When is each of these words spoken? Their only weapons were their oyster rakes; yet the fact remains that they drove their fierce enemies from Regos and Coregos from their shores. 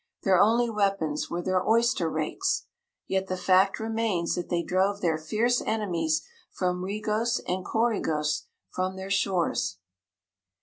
Their 0.23 0.39
only 0.39 0.67
weapons 0.67 1.29
were 1.29 1.43
their 1.43 1.63
oyster 1.63 2.09
rakes; 2.09 2.65
yet 3.05 3.27
the 3.27 3.37
fact 3.37 3.79
remains 3.79 4.33
that 4.33 4.49
they 4.49 4.63
drove 4.63 4.99
their 4.99 5.19
fierce 5.19 5.61
enemies 5.61 6.23
from 6.51 6.83
Regos 6.83 7.39
and 7.47 7.63
Coregos 7.63 8.47
from 8.71 8.95
their 8.95 9.11
shores. 9.11 9.77